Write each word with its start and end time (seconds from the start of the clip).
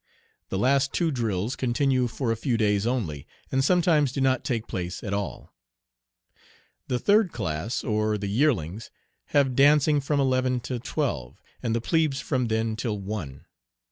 The 0.49 0.57
last 0.57 0.93
two 0.93 1.11
drills 1.11 1.55
continue 1.55 2.07
for 2.07 2.31
a 2.31 2.35
few 2.35 2.57
days 2.57 2.87
only, 2.87 3.27
and 3.51 3.63
sometimes 3.63 4.11
do 4.11 4.19
not 4.19 4.43
take 4.43 4.65
place 4.65 5.03
at 5.03 5.13
all. 5.13 5.53
The 6.87 6.97
third 6.97 7.31
class, 7.31 7.83
or 7.83 8.17
the 8.17 8.25
yearlings, 8.25 8.89
have 9.25 9.55
dancing 9.55 10.01
from 10.01 10.19
eleven 10.19 10.59
to 10.61 10.79
twelve, 10.79 11.39
and 11.61 11.75
the 11.75 11.81
plebes 11.81 12.19
from 12.19 12.47
then 12.47 12.75
till 12.75 12.97
one. 12.97 13.45